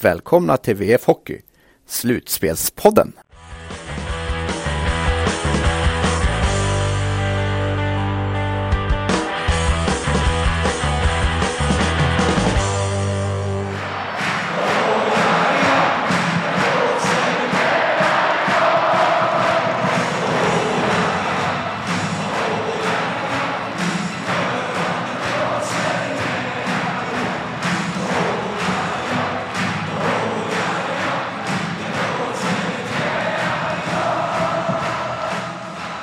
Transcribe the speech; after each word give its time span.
välkomna 0.00 0.56
till 0.56 0.76
VF 0.76 1.04
Hockey, 1.06 1.40
Slutspelspodden. 1.86 3.12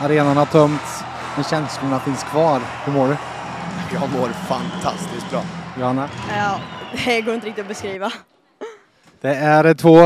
Arenan 0.04 0.38
har 0.38 0.46
tömts, 0.46 1.04
men 1.36 1.44
känslorna 1.44 2.00
finns 2.00 2.24
kvar. 2.24 2.62
Hur 2.86 2.94
mår 2.94 3.08
du? 3.08 3.18
Jag 3.94 4.10
mår 4.10 4.30
fantastiskt 4.30 5.30
bra. 5.30 5.44
Johanna? 5.80 6.10
Ja, 6.30 6.60
det 7.06 7.22
går 7.22 7.36
inte 7.36 7.48
riktigt 7.48 7.62
att 7.62 7.68
beskriva. 7.68 8.12
Det 9.22 9.36
är 9.36 9.74
två 9.74 10.00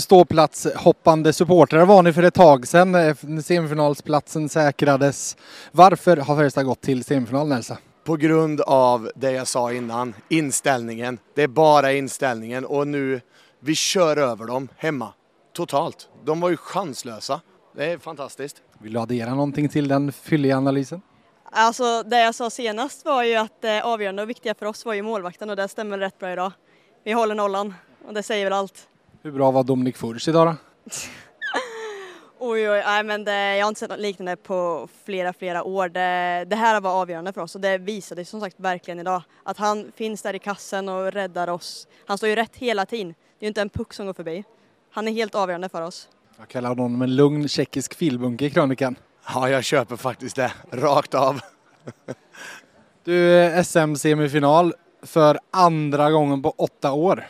ståplatshoppande 0.00 1.32
supportrar 1.32 1.84
var 1.86 2.02
ni 2.02 2.12
för 2.12 2.22
ett 2.22 2.34
tag 2.34 2.66
sedan. 2.66 3.16
Semifinalsplatsen 3.42 4.48
säkrades. 4.48 5.36
Varför 5.72 6.16
har 6.16 6.36
Färjestad 6.36 6.66
gått 6.66 6.80
till 6.80 7.04
semifinalen 7.04 7.52
Elsa? 7.58 7.78
På 8.04 8.16
grund 8.16 8.60
av 8.60 9.10
det 9.14 9.30
jag 9.32 9.46
sa 9.46 9.72
innan, 9.72 10.14
inställningen. 10.28 11.18
Det 11.34 11.42
är 11.42 11.48
bara 11.48 11.92
inställningen 11.92 12.64
och 12.64 12.88
nu, 12.88 13.20
vi 13.60 13.74
kör 13.74 14.16
över 14.16 14.46
dem 14.46 14.68
hemma. 14.76 15.08
Totalt. 15.56 16.08
De 16.24 16.40
var 16.40 16.50
ju 16.50 16.56
chanslösa. 16.56 17.40
Det 17.74 17.84
är 17.84 17.98
fantastiskt. 17.98 18.62
Vill 18.78 18.92
du 18.92 19.00
addera 19.00 19.30
någonting 19.30 19.68
till 19.68 19.88
den 19.88 20.12
fylliga 20.12 20.56
analysen? 20.56 21.02
Alltså 21.44 22.02
det 22.02 22.20
jag 22.20 22.34
sa 22.34 22.50
senast 22.50 23.04
var 23.04 23.22
ju 23.22 23.34
att 23.34 23.60
det 23.60 23.82
avgörande 23.82 24.22
och 24.22 24.30
viktiga 24.30 24.54
för 24.54 24.66
oss 24.66 24.84
var 24.84 24.94
ju 24.94 25.02
målvakten 25.02 25.50
och 25.50 25.56
det 25.56 25.68
stämmer 25.68 25.98
rätt 25.98 26.18
bra 26.18 26.32
idag. 26.32 26.52
Vi 27.04 27.12
håller 27.12 27.34
nollan 27.34 27.74
och 28.06 28.14
det 28.14 28.22
säger 28.22 28.46
väl 28.46 28.52
allt. 28.52 28.88
Hur 29.22 29.32
bra 29.32 29.50
var 29.50 29.64
Dominik 29.64 29.96
Furch 29.96 30.28
idag 30.28 30.46
då? 30.46 30.54
oj, 32.38 32.70
oj, 32.70 32.82
nej 32.86 33.02
men 33.02 33.24
det, 33.24 33.56
jag 33.56 33.64
har 33.64 33.68
inte 33.68 33.78
sett 33.78 33.90
något 33.90 33.98
liknande 33.98 34.36
på 34.36 34.88
flera, 35.04 35.32
flera 35.32 35.62
år. 35.62 35.88
Det, 35.88 36.44
det 36.48 36.56
här 36.56 36.80
var 36.80 36.90
avgörande 36.90 37.32
för 37.32 37.40
oss 37.40 37.54
och 37.54 37.60
det 37.60 37.78
visade 37.78 38.24
som 38.24 38.40
sagt 38.40 38.60
verkligen 38.60 39.00
idag. 39.00 39.22
Att 39.42 39.58
han 39.58 39.92
finns 39.96 40.22
där 40.22 40.34
i 40.34 40.38
kassen 40.38 40.88
och 40.88 41.12
räddar 41.12 41.48
oss. 41.48 41.88
Han 42.06 42.18
står 42.18 42.28
ju 42.28 42.36
rätt 42.36 42.56
hela 42.56 42.86
tiden. 42.86 43.08
Det 43.08 43.44
är 43.44 43.46
ju 43.46 43.48
inte 43.48 43.60
en 43.60 43.68
puck 43.68 43.94
som 43.94 44.06
går 44.06 44.14
förbi. 44.14 44.44
Han 44.90 45.08
är 45.08 45.12
helt 45.12 45.34
avgörande 45.34 45.68
för 45.68 45.82
oss. 45.82 46.08
Jag 46.38 46.48
kallar 46.48 46.68
honom 46.68 47.02
en 47.02 47.16
lugn 47.16 47.48
tjeckisk 47.48 47.94
filbunke 47.94 48.44
i 48.44 48.50
krönikan. 48.50 48.96
Ja, 49.34 49.48
jag 49.48 49.64
köper 49.64 49.96
faktiskt 49.96 50.36
det. 50.36 50.52
Rakt 50.70 51.14
av. 51.14 51.40
du, 53.04 53.50
SM-semifinal 53.64 54.74
för 55.02 55.38
andra 55.50 56.10
gången 56.10 56.42
på 56.42 56.50
åtta 56.50 56.92
år. 56.92 57.26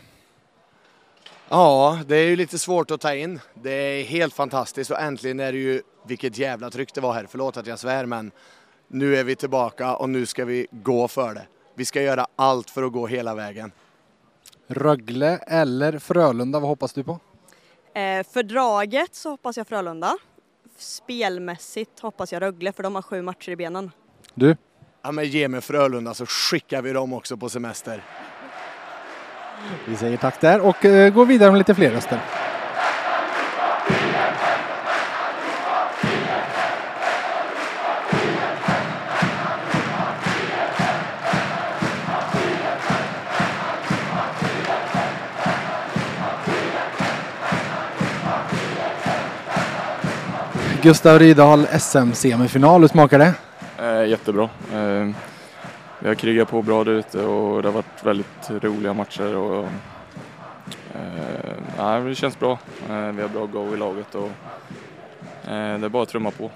Ja, 1.49 1.99
det 2.07 2.17
är 2.17 2.29
ju 2.29 2.37
lite 2.37 2.59
svårt 2.59 2.91
att 2.91 3.01
ta 3.01 3.15
in. 3.15 3.41
Det 3.55 3.71
är 3.71 4.05
helt 4.05 4.35
fantastiskt 4.35 4.91
och 4.91 5.01
äntligen 5.01 5.41
är 5.41 5.53
det 5.53 5.59
ju, 5.59 5.83
vilket 6.07 6.39
jävla 6.39 6.71
tryck 6.71 6.95
det 6.95 7.01
var 7.01 7.13
här, 7.13 7.27
förlåt 7.31 7.57
att 7.57 7.67
jag 7.67 7.79
svär 7.79 8.07
men 8.07 8.31
nu 8.89 9.17
är 9.17 9.25
vi 9.25 9.37
tillbaka 9.37 9.97
och 9.97 10.09
nu 10.11 10.27
ska 10.27 10.45
vi 10.45 10.67
gå 10.71 11.09
för 11.09 11.35
det. 11.35 11.47
Vi 11.75 11.85
ska 11.85 12.03
göra 12.03 12.27
allt 12.37 12.71
för 12.71 12.83
att 12.83 12.93
gå 12.93 13.07
hela 13.07 13.35
vägen. 13.35 13.73
Rögle 14.67 15.37
eller 15.37 15.99
Frölunda, 15.99 16.61
vad 16.61 16.69
hoppas 16.69 16.93
du 16.93 17.05
på? 17.05 17.21
Eh, 17.95 18.27
fördraget 18.33 19.15
så 19.15 19.31
hoppas 19.31 19.57
jag 19.57 19.67
Frölunda. 19.67 20.17
Spelmässigt 20.79 22.01
hoppas 22.01 22.33
jag 22.33 22.43
Rögle 22.43 22.73
för 22.73 22.83
de 22.83 22.95
har 22.95 23.03
sju 23.03 23.23
matcher 23.23 23.51
i 23.51 23.57
benen. 23.57 23.91
Du? 24.35 24.57
Ja 25.03 25.13
men 25.13 25.25
ge 25.25 25.49
mig 25.49 25.61
Frölunda 25.61 26.15
så 26.15 26.27
skickar 26.27 26.83
vi 26.83 26.93
dem 26.93 27.13
också 27.13 27.37
på 27.37 27.49
semester. 27.49 28.05
Vi 29.87 29.97
säger 29.97 30.17
tack 30.17 30.41
där 30.41 30.61
och 30.61 30.85
eh, 30.85 31.15
går 31.15 31.27
vidare 31.27 31.51
med 31.51 31.59
lite 31.59 31.75
fler 31.75 31.91
röster. 31.91 32.42
Gustav 50.83 51.19
Rydahl, 51.19 51.67
SM-semifinal. 51.67 52.81
Hur 52.81 52.89
smakar 52.89 53.19
det? 53.19 53.35
Eh, 53.79 54.09
jättebra. 54.09 54.43
Eh, 54.73 55.09
vi 55.99 56.09
har 56.09 56.15
krigat 56.15 56.49
på 56.49 56.63
bra 56.63 56.85
där 56.85 56.93
ute 56.93 57.25
och 57.25 57.63
det 57.63 57.69
har 57.69 57.73
varit 57.73 58.05
väldigt 58.05 58.51
roliga 58.51 58.95
matcher. 58.95 59.37
Och, 59.37 59.65
eh, 61.79 62.05
det 62.05 62.15
känns 62.15 62.39
bra. 62.39 62.59
Eh, 62.91 63.13
vi 63.13 63.23
har 63.23 63.29
bra 63.29 63.47
go 63.47 63.75
i 63.75 63.77
laget 63.77 64.15
och 64.15 64.31
eh, 65.51 65.79
det 65.79 65.87
är 65.87 65.89
bara 65.89 66.03
att 66.03 66.09
trumma 66.09 66.31
på. 66.31 66.51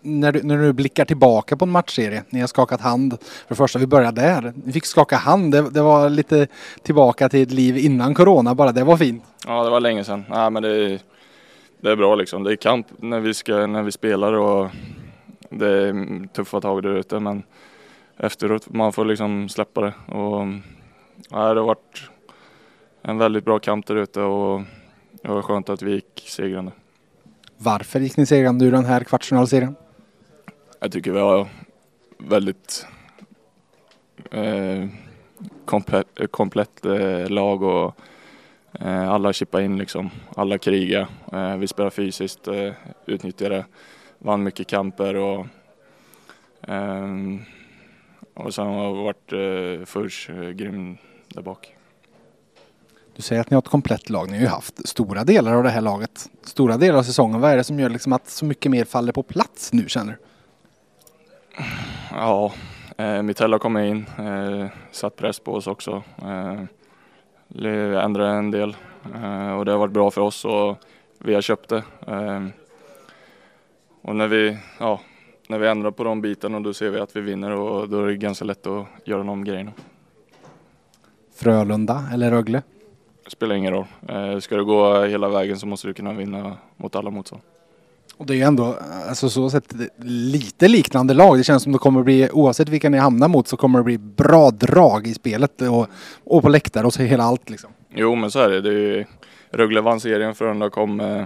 När 0.00 0.32
du, 0.32 0.42
när 0.42 0.58
du 0.58 0.72
blickar 0.72 1.04
tillbaka 1.04 1.56
på 1.56 1.64
en 1.64 1.70
matchserie, 1.70 2.24
ni 2.30 2.40
har 2.40 2.46
skakat 2.46 2.80
hand. 2.80 3.18
För 3.22 3.48
det 3.48 3.54
första, 3.54 3.78
vi 3.78 3.86
började 3.86 4.20
där. 4.20 4.52
Ni 4.64 4.72
fick 4.72 4.86
skaka 4.86 5.16
hand. 5.16 5.52
Det, 5.52 5.70
det, 5.70 5.82
var 5.82 6.10
lite 6.10 6.46
tillbaka 6.82 7.28
till 7.28 7.42
ett 7.42 7.52
liv 7.52 7.78
innan 7.78 8.14
corona 8.14 8.54
bara. 8.54 8.72
Det 8.72 8.84
var 8.84 8.96
fint. 8.96 9.24
Ja, 9.46 9.64
det 9.64 9.70
var 9.70 9.80
länge 9.80 10.04
sedan. 10.04 10.24
Nej, 10.28 10.50
men 10.50 10.62
det, 10.62 10.98
det 11.84 11.90
är 11.90 11.96
bra 11.96 12.14
liksom. 12.14 12.44
Det 12.44 12.52
är 12.52 12.56
kamp 12.56 12.86
när 12.98 13.20
vi, 13.20 13.34
ska, 13.34 13.66
när 13.66 13.82
vi 13.82 13.92
spelar 13.92 14.32
och 14.32 14.70
det 15.50 15.68
är 15.68 16.26
tuffa 16.26 16.60
tag 16.60 16.82
där 16.82 16.94
ute 16.94 17.20
men 17.20 17.42
efteråt 18.16 18.68
man 18.68 18.92
får 18.92 19.04
liksom 19.04 19.48
släppa 19.48 19.80
det. 19.80 19.94
Och, 20.14 20.46
ja, 21.30 21.54
det 21.54 21.60
har 21.60 21.66
varit 21.66 22.10
en 23.02 23.18
väldigt 23.18 23.44
bra 23.44 23.58
kamp 23.58 23.86
där 23.86 23.96
ute 23.96 24.20
och 24.20 24.62
det 25.22 25.28
var 25.28 25.42
skönt 25.42 25.68
att 25.68 25.82
vi 25.82 25.92
gick 25.92 26.24
segrande. 26.28 26.72
Varför 27.56 28.00
gick 28.00 28.16
ni 28.16 28.26
segrande 28.26 28.64
ur 28.64 28.72
den 28.72 28.84
här 28.84 29.04
kvartsfinalserien? 29.04 29.76
Jag 30.80 30.92
tycker 30.92 31.12
vi 31.12 31.20
har 31.20 31.48
väldigt 32.18 32.86
eh, 34.30 34.88
komplett, 35.64 36.20
komplett 36.30 36.84
eh, 36.84 37.28
lag 37.28 37.62
och 37.62 37.94
alla 38.80 39.32
chippar 39.32 39.60
in 39.60 39.78
liksom, 39.78 40.10
alla 40.36 40.58
krigar. 40.58 41.06
Eh, 41.32 41.56
vi 41.56 41.66
spelar 41.66 41.90
fysiskt, 41.90 42.48
eh, 42.48 42.72
utnyttjade, 43.06 43.64
vann 44.18 44.42
mycket 44.42 44.66
kamper 44.66 45.16
och, 45.16 45.46
och 48.34 48.54
sen 48.54 48.66
har 48.66 48.92
vi 48.92 49.02
varit 49.02 49.88
Furs 49.88 50.30
grym 50.54 50.96
där 51.28 51.42
bak. 51.42 51.74
Du 53.16 53.22
säger 53.22 53.40
att 53.40 53.50
ni 53.50 53.54
har 53.54 53.62
ett 53.62 53.68
komplett 53.68 54.10
lag. 54.10 54.30
Ni 54.30 54.36
har 54.36 54.42
ju 54.42 54.48
haft 54.48 54.88
stora 54.88 55.24
delar 55.24 55.54
av 55.54 55.62
det 55.62 55.70
här 55.70 55.80
laget. 55.80 56.30
Stora 56.42 56.76
delar 56.76 56.98
av 56.98 57.02
säsongen. 57.02 57.40
Vad 57.40 57.50
är 57.50 57.56
det 57.56 57.64
som 57.64 57.80
gör 57.80 57.90
liksom 57.90 58.12
att 58.12 58.28
så 58.28 58.44
mycket 58.44 58.70
mer 58.70 58.84
faller 58.84 59.12
på 59.12 59.22
plats 59.22 59.72
nu 59.72 59.88
känner 59.88 60.12
du? 60.12 60.18
Ja, 62.10 62.52
eh, 62.96 63.22
Mitella 63.22 63.58
kom 63.58 63.76
in, 63.76 64.06
eh, 64.18 64.66
satt 64.90 65.16
press 65.16 65.38
på 65.38 65.54
oss 65.54 65.66
också. 65.66 66.02
Eh, 66.22 66.62
ändrade 67.62 68.30
en 68.30 68.50
del 68.50 68.76
eh, 69.14 69.52
och 69.52 69.64
det 69.64 69.70
har 69.70 69.78
varit 69.78 69.92
bra 69.92 70.10
för 70.10 70.20
oss 70.20 70.44
och 70.44 70.78
vi 71.18 71.34
har 71.34 71.42
köpt 71.42 71.68
det. 71.68 71.84
Eh, 72.06 72.46
och 74.02 74.16
när 74.16 74.28
vi, 74.28 74.58
ja, 74.80 75.00
när 75.48 75.58
vi 75.58 75.68
ändrar 75.68 75.90
på 75.90 76.04
de 76.04 76.20
bitarna 76.20 76.60
då 76.60 76.74
ser 76.74 76.90
vi 76.90 77.00
att 77.00 77.16
vi 77.16 77.20
vinner 77.20 77.50
och 77.50 77.88
då 77.88 78.02
är 78.02 78.06
det 78.06 78.16
ganska 78.16 78.44
lätt 78.44 78.66
att 78.66 78.86
göra 79.04 79.22
de 79.22 79.44
grejerna. 79.44 79.72
Frölunda 81.34 82.04
eller 82.12 82.30
Rögle? 82.30 82.62
Det 83.24 83.30
spelar 83.30 83.54
ingen 83.54 83.72
roll. 83.72 83.86
Eh, 84.08 84.38
ska 84.38 84.56
du 84.56 84.64
gå 84.64 85.02
hela 85.02 85.28
vägen 85.28 85.58
så 85.58 85.66
måste 85.66 85.86
du 85.86 85.94
kunna 85.94 86.12
vinna 86.12 86.56
mot 86.76 86.96
alla 86.96 87.10
motstånd. 87.10 87.42
Och 88.16 88.26
det 88.26 88.32
är 88.32 88.36
ju 88.36 88.42
ändå, 88.42 88.78
alltså 89.08 89.30
så 89.30 89.50
sett, 89.50 89.74
lite 90.04 90.68
liknande 90.68 91.14
lag. 91.14 91.38
Det 91.38 91.44
känns 91.44 91.62
som 91.62 91.72
det 91.72 91.78
kommer 91.78 92.02
bli, 92.02 92.30
oavsett 92.30 92.68
vilka 92.68 92.88
ni 92.88 92.98
hamnar 92.98 93.28
mot, 93.28 93.48
så 93.48 93.56
kommer 93.56 93.78
det 93.78 93.84
bli 93.84 93.98
bra 93.98 94.50
drag 94.50 95.06
i 95.06 95.14
spelet 95.14 95.62
och, 95.62 95.86
och 96.24 96.42
på 96.42 96.48
läktare 96.48 96.86
och 96.86 96.94
så 96.94 97.02
hela 97.02 97.24
allt 97.24 97.50
liksom. 97.50 97.70
Jo, 97.94 98.14
men 98.14 98.30
så 98.30 98.40
är 98.40 98.48
det. 98.48 98.60
det 98.60 98.98
är, 98.98 99.06
Rögle 99.50 99.80
vann 99.80 100.00
serien, 100.00 100.34
Frölunda 100.34 100.70
kom 100.70 101.00
eh, 101.00 101.24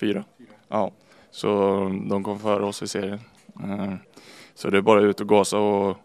fyra. 0.00 0.24
Ja, 0.68 0.92
så 1.30 1.48
de 2.10 2.24
kom 2.24 2.38
före 2.38 2.64
oss 2.64 2.82
i 2.82 2.88
serien. 2.88 3.20
Eh, 3.62 3.94
så 4.54 4.70
det 4.70 4.76
är 4.78 4.82
bara 4.82 5.00
ut 5.00 5.20
och 5.20 5.28
gasa 5.28 5.58
och 5.58 5.96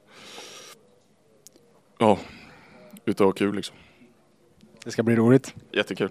ja, 2.00 2.18
ut 3.06 3.19
och 3.19 3.25
ha 3.25 3.33
kul 3.33 3.56
liksom. 3.56 3.75
Det 4.85 4.91
ska 4.91 5.03
bli 5.03 5.15
roligt. 5.15 5.56
Jättekul. 5.71 6.09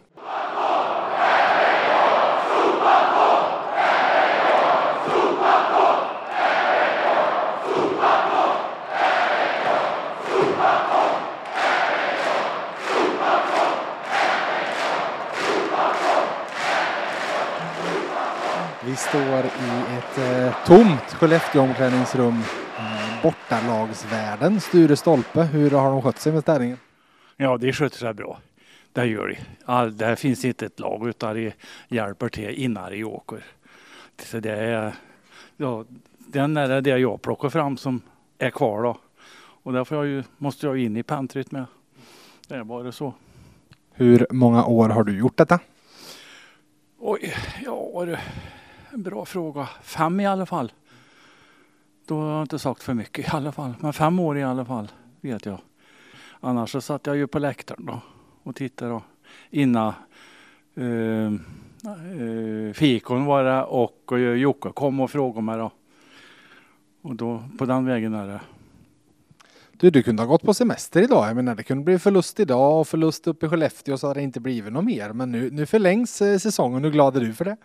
Vi 18.84 18.96
står 18.96 19.44
i 19.44 19.96
ett 19.98 20.18
eh, 20.18 20.66
tomt 20.66 21.02
Skellefteå-omklädningsrum. 21.12 22.40
Eh, 22.78 23.22
bortalagsvärden, 23.22 24.60
Sture 24.60 24.96
Stolpe. 24.96 25.42
Hur 25.42 25.70
har 25.70 25.90
de 25.90 26.02
skött 26.02 26.18
sig 26.18 26.32
med 26.32 26.42
städningen? 26.42 26.78
Ja, 27.36 27.56
det 27.56 27.72
sköter 27.72 27.98
sig 27.98 28.14
bra. 28.14 28.40
Det 28.92 29.04
gör 29.04 29.28
det. 29.28 29.38
All, 29.64 29.96
där 29.96 30.14
finns 30.14 30.44
inte 30.44 30.66
ett 30.66 30.80
lag 30.80 31.08
utan 31.08 31.34
det 31.34 31.54
hjälper 31.88 32.28
till 32.28 32.50
innan 32.50 32.90
det 32.90 33.04
åker. 33.04 33.44
Så 34.22 34.40
det 34.40 34.56
är, 34.56 34.94
ja, 35.56 35.84
den 36.18 36.56
är 36.56 36.80
det 36.80 36.98
jag 36.98 37.22
plockar 37.22 37.48
fram 37.48 37.76
som 37.76 38.00
är 38.38 38.50
kvar 38.50 38.82
då. 38.82 38.98
Och 39.62 39.72
därför 39.72 39.96
jag 39.96 40.06
ju, 40.06 40.22
måste 40.38 40.66
jag 40.66 40.78
in 40.78 40.96
i 40.96 41.02
pantryt 41.02 41.50
med. 41.50 41.64
Det 42.48 42.54
är 42.54 42.64
bara 42.64 42.92
så. 42.92 43.14
Hur 43.92 44.26
många 44.30 44.64
år 44.64 44.88
har 44.88 45.04
du 45.04 45.18
gjort 45.18 45.36
detta? 45.36 45.58
Oj, 46.98 47.34
ja 47.64 48.02
en 48.02 48.16
bra 48.96 49.24
fråga. 49.24 49.68
Fem 49.82 50.20
i 50.20 50.26
alla 50.26 50.46
fall. 50.46 50.72
Då 52.06 52.20
har 52.20 52.32
jag 52.32 52.42
inte 52.42 52.58
sagt 52.58 52.82
för 52.82 52.94
mycket 52.94 53.26
i 53.26 53.36
alla 53.36 53.52
fall. 53.52 53.74
Men 53.80 53.92
fem 53.92 54.18
år 54.18 54.38
i 54.38 54.42
alla 54.42 54.64
fall 54.64 54.92
vet 55.20 55.46
jag. 55.46 55.58
Annars 56.40 56.70
så 56.70 56.80
satt 56.80 57.06
jag 57.06 57.16
ju 57.16 57.26
på 57.26 57.38
läktaren 57.38 57.86
då 57.86 58.00
och 58.42 58.56
tittade 58.56 58.90
då. 58.90 59.02
Innan 59.50 59.92
eh, 60.74 61.32
eh, 61.86 62.72
fikon 62.74 63.24
var 63.24 63.44
det 63.44 63.62
och 63.62 64.12
eh, 64.12 64.18
Jocke 64.18 64.68
kom 64.68 65.00
och 65.00 65.10
frågade 65.10 65.42
mig 65.42 65.58
då. 65.58 65.70
Och 67.02 67.16
då 67.16 67.44
på 67.58 67.66
den 67.66 67.86
vägen 67.86 68.14
är 68.14 68.26
det. 68.26 68.40
Du, 69.72 69.90
du 69.90 70.02
kunde 70.02 70.22
ha 70.22 70.26
gått 70.28 70.42
på 70.42 70.54
semester 70.54 71.02
idag. 71.02 71.28
Jag 71.28 71.36
menar, 71.36 71.54
det 71.54 71.62
kunde 71.62 71.84
bli 71.84 71.98
förlust 71.98 72.40
idag 72.40 72.80
och 72.80 72.88
förlust 72.88 73.26
uppe 73.26 73.46
i 73.46 73.48
Skellefteå 73.48 73.98
så 73.98 74.06
har 74.06 74.14
det 74.14 74.22
inte 74.22 74.40
blivit 74.40 74.72
något 74.72 74.84
mer. 74.84 75.12
Men 75.12 75.32
nu, 75.32 75.50
nu 75.50 75.66
förlängs 75.66 76.22
eh, 76.22 76.38
säsongen. 76.38 76.84
Hur 76.84 76.90
glad 76.90 77.16
är 77.16 77.20
du 77.20 77.34
för 77.34 77.44
det? 77.44 77.56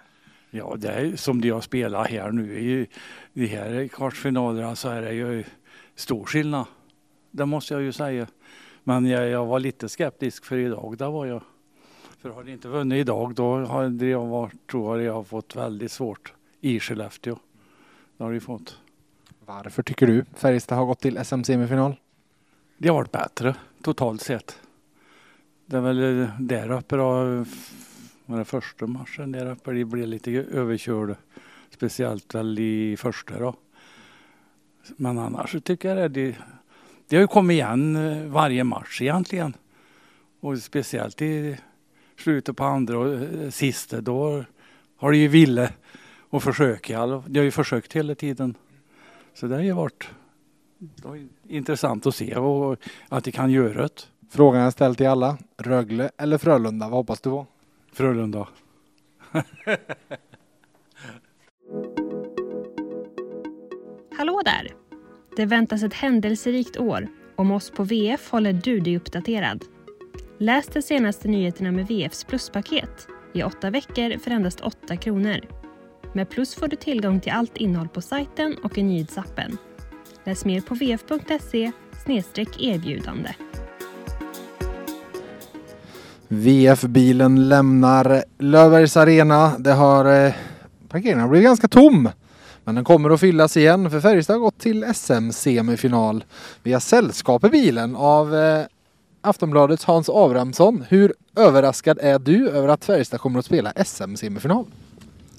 Ja, 0.49 0.75
det 0.77 0.89
är 0.89 1.15
som 1.15 1.41
de 1.41 1.49
har 1.49 1.61
spelat 1.61 2.07
här 2.07 2.31
nu 2.31 2.59
i 2.59 2.87
de 3.33 3.47
här 3.47 3.87
kvartsfinalerna 3.87 4.75
så 4.75 4.89
är 4.89 5.01
det 5.01 5.13
ju 5.13 5.43
stor 5.95 6.25
skillnad. 6.25 6.65
Det 7.31 7.45
måste 7.45 7.73
jag 7.73 7.83
ju 7.83 7.91
säga. 7.91 8.27
Men 8.83 9.05
jag, 9.05 9.29
jag 9.29 9.45
var 9.45 9.59
lite 9.59 9.89
skeptisk 9.89 10.45
för 10.45 10.57
idag, 10.57 10.95
det 10.97 11.07
var 11.07 11.25
jag. 11.25 11.43
För 12.21 12.29
har 12.29 12.43
de 12.43 12.51
inte 12.51 12.67
vunnit 12.67 12.97
idag 12.97 13.35
då 13.35 13.65
hade 13.65 14.05
jag 14.05 14.25
varit, 14.25 14.67
tror 14.67 14.97
jag, 14.97 15.15
jag 15.15 15.27
fått 15.27 15.55
väldigt 15.55 15.91
svårt 15.91 16.33
i 16.61 16.79
Skellefteå. 16.79 17.37
Det 18.17 18.23
har 18.23 18.33
de 18.33 18.39
fått. 18.39 18.77
Varför 19.45 19.83
tycker 19.83 20.07
du 20.07 20.25
Färjestad 20.35 20.77
har 20.77 20.85
gått 20.85 20.99
till 20.99 21.17
SM-semifinal? 21.17 21.95
Det 22.77 22.87
har 22.87 22.95
varit 22.95 23.11
bättre 23.11 23.55
totalt 23.81 24.21
sett. 24.21 24.59
Det 25.65 25.77
är 25.77 25.81
väl 25.81 26.27
där 26.39 26.71
uppe 26.71 26.95
då 26.95 27.45
var 28.27 28.35
den 28.35 28.45
första 28.45 28.87
matchen 28.87 29.31
där 29.31 29.51
uppe. 29.51 29.71
De 29.71 29.85
blev 29.85 30.07
lite 30.07 30.31
överkörda. 30.31 31.15
Speciellt 31.69 32.35
väl 32.35 32.59
i 32.59 32.97
första 32.97 33.39
då. 33.39 33.55
Men 34.97 35.17
annars 35.17 35.51
så 35.51 35.59
tycker 35.59 35.95
jag 35.95 36.11
det. 36.11 36.35
De, 37.07 37.15
har 37.15 37.21
ju 37.21 37.27
kommit 37.27 37.55
igen 37.55 37.95
eh, 37.95 38.27
varje 38.27 38.63
match 38.63 39.01
egentligen. 39.01 39.53
Och 40.39 40.57
speciellt 40.57 41.21
i 41.21 41.57
slutet 42.17 42.57
på 42.57 42.63
andra 42.63 42.97
och 42.97 43.13
eh, 43.13 43.49
sista 43.49 44.01
då 44.01 44.43
har 44.97 45.11
de 45.11 45.17
ju 45.17 45.27
ville 45.27 45.73
och 46.29 46.43
försöka. 46.43 47.05
De 47.05 47.39
har 47.39 47.43
ju 47.45 47.51
försökt 47.51 47.93
hela 47.93 48.15
tiden. 48.15 48.55
Så 49.33 49.47
det 49.47 49.55
har 49.55 49.61
ju 49.61 49.73
varit 49.73 50.09
intressant 51.47 52.05
att 52.05 52.15
se 52.15 52.35
och 52.35 52.79
att 53.09 53.23
de 53.23 53.31
kan 53.31 53.51
göra 53.51 53.81
det. 53.81 54.07
Frågan 54.29 54.61
jag 54.61 54.73
ställt 54.73 54.97
till 54.97 55.07
alla. 55.07 55.37
Rögle 55.57 56.11
eller 56.17 56.37
Frölunda? 56.37 56.85
Vad 56.89 56.97
hoppas 56.97 57.21
du 57.21 57.29
på? 57.29 57.45
Frölunda. 57.97 58.47
Hallå 64.17 64.41
där! 64.45 64.73
Det 65.35 65.45
väntas 65.45 65.83
ett 65.83 65.93
händelserikt 65.93 66.77
år. 66.77 67.07
Om 67.35 67.51
oss 67.51 67.71
på 67.71 67.83
VF 67.83 68.31
håller 68.31 68.53
du 68.53 68.79
dig 68.79 68.97
uppdaterad. 68.97 69.65
Läs 70.37 70.67
de 70.67 70.81
senaste 70.81 71.27
nyheterna 71.27 71.71
med 71.71 71.87
VFs 71.87 72.23
pluspaket 72.23 73.07
i 73.33 73.43
åtta 73.43 73.69
veckor 73.69 74.17
för 74.19 74.31
endast 74.31 74.61
8 74.61 74.97
kronor. 74.97 75.39
Med 76.13 76.29
Plus 76.29 76.55
får 76.55 76.67
du 76.67 76.75
tillgång 76.75 77.19
till 77.19 77.31
allt 77.31 77.57
innehåll 77.57 77.89
på 77.89 78.01
sajten 78.01 78.57
och 78.63 78.77
i 78.77 78.83
nyhetsappen. 78.83 79.57
Läs 80.23 80.45
mer 80.45 80.61
på 80.61 80.75
vf.se 80.75 81.71
erbjudande. 82.59 83.29
VF-bilen 86.27 87.49
lämnar 87.49 88.23
Löfbergs 88.37 88.97
Arena. 88.97 89.57
Det 89.57 89.71
har 89.71 90.25
eh, 90.25 90.33
parkeringen 90.89 91.29
blivit 91.29 91.45
ganska 91.45 91.67
tom. 91.67 92.09
Men 92.63 92.75
den 92.75 92.83
kommer 92.83 93.09
att 93.09 93.19
fyllas 93.19 93.57
igen 93.57 93.89
för 93.91 93.99
Färjestad 93.99 94.35
har 94.35 94.41
gått 94.41 94.59
till 94.59 94.85
SM-semifinal. 94.93 96.23
Vi 96.63 96.73
har 96.73 96.79
sällskap 96.79 97.43
i 97.43 97.49
bilen 97.49 97.95
av 97.95 98.35
eh, 98.35 98.65
Aftonbladets 99.21 99.85
Hans 99.85 100.09
Abrahamsson. 100.09 100.85
Hur 100.89 101.13
överraskad 101.35 101.99
är 102.01 102.19
du 102.19 102.49
över 102.49 102.67
att 102.67 102.85
Färjestad 102.85 103.19
kommer 103.19 103.39
att 103.39 103.45
spela 103.45 103.71
SM-semifinal? 103.85 104.65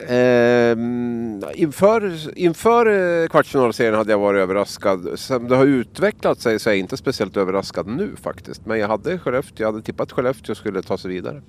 Eh, 0.00 0.76
inför, 1.54 2.38
inför 2.38 2.86
eh, 3.22 3.28
kvartsfinalserien 3.28 3.94
hade 3.94 4.12
jag 4.12 4.18
varit 4.18 4.38
överraskad. 4.38 5.08
Som 5.14 5.48
det 5.48 5.56
har 5.56 5.66
utvecklat 5.66 6.40
sig 6.40 6.58
så 6.58 6.70
är 6.70 6.74
jag 6.74 6.78
inte 6.78 6.96
speciellt 6.96 7.36
överraskad 7.36 7.86
nu 7.86 8.16
faktiskt. 8.22 8.66
Men 8.66 8.78
jag 8.78 8.88
hade 8.88 9.18
Skellefteå, 9.18 9.66
jag 9.66 9.72
hade 9.72 9.84
tippat 9.84 10.12
Skellefteå 10.12 10.54
skulle 10.54 10.82
ta 10.82 10.98
sig 10.98 11.10
vidare. 11.10 11.42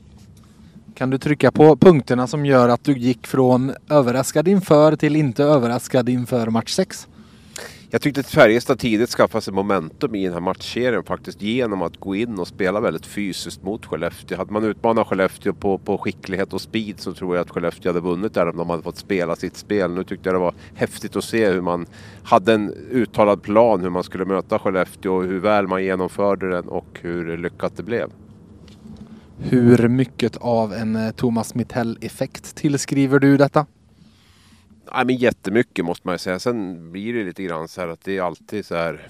Kan 0.95 1.09
du 1.09 1.17
trycka 1.17 1.51
på 1.51 1.75
punkterna 1.75 2.27
som 2.27 2.45
gör 2.45 2.69
att 2.69 2.83
du 2.83 2.97
gick 2.97 3.27
från 3.27 3.73
överraskad 3.89 4.47
inför 4.47 4.95
till 4.95 5.15
inte 5.15 5.43
överraskad 5.43 6.09
inför 6.09 6.47
match 6.47 6.71
6? 6.71 7.07
Jag 7.91 8.01
tyckte 8.01 8.19
att 8.19 8.27
Färjestad 8.27 8.79
tidigt 8.79 9.10
skaffade 9.10 9.41
sig 9.41 9.53
momentum 9.53 10.15
i 10.15 10.24
den 10.24 10.34
här 10.34 10.39
matchserien 10.39 11.03
faktiskt 11.03 11.41
genom 11.41 11.81
att 11.81 11.98
gå 11.98 12.15
in 12.15 12.39
och 12.39 12.48
spela 12.48 12.79
väldigt 12.79 13.05
fysiskt 13.05 13.63
mot 13.63 13.86
Skellefteå. 13.86 14.38
Hade 14.38 14.53
man 14.53 14.63
utmanat 14.63 15.08
Skellefteå 15.08 15.53
på, 15.53 15.77
på 15.77 15.98
skicklighet 15.98 16.53
och 16.53 16.62
speed 16.62 17.00
så 17.00 17.13
tror 17.13 17.36
jag 17.36 17.41
att 17.41 17.50
Skellefteå 17.50 17.89
hade 17.89 18.00
vunnit 18.00 18.34
där 18.34 18.50
om 18.50 18.58
de 18.58 18.69
hade 18.69 18.84
fått 18.84 18.98
spela 18.98 19.36
sitt 19.36 19.58
spel. 19.58 19.91
Nu 19.91 20.03
tyckte 20.03 20.29
jag 20.29 20.36
det 20.36 20.39
var 20.39 20.53
häftigt 20.75 21.15
att 21.15 21.24
se 21.24 21.50
hur 21.50 21.62
man 21.62 21.86
hade 22.24 22.53
en 22.53 22.74
uttalad 22.91 23.41
plan 23.41 23.81
hur 23.81 23.89
man 23.89 24.03
skulle 24.03 24.25
möta 24.25 24.60
Skellefteå 24.60 25.15
och 25.15 25.24
hur 25.24 25.39
väl 25.39 25.67
man 25.67 25.84
genomförde 25.84 26.50
den 26.50 26.67
och 26.67 27.00
hur 27.01 27.38
lyckat 27.38 27.77
det 27.77 27.84
blev. 27.84 28.10
Hur 29.38 29.88
mycket 29.88 30.38
av 30.38 30.74
en 30.74 30.96
eh, 30.96 31.12
Thomas 31.12 31.55
Mittell-effekt 31.55 32.55
tillskriver 32.55 33.19
du 33.19 33.38
detta? 33.38 33.65
Nej, 34.93 35.05
men 35.05 35.15
jättemycket 35.15 35.86
måste 35.86 36.08
man 36.08 36.19
säga. 36.19 36.39
Sen 36.39 36.91
blir 36.91 37.13
det 37.13 37.24
lite 37.24 37.43
grann 37.43 37.67
så 37.67 37.81
här 37.81 37.88
att 37.88 38.03
det 38.03 38.17
är 38.17 38.22
alltid 38.22 38.65
så 38.65 38.75
här 38.75 39.08